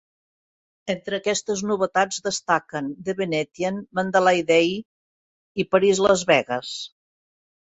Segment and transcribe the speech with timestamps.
[0.93, 4.73] Entre aquestes novetats destaquen The Venetian, Mandalay Bay
[5.65, 6.75] i Paris Las Vegas.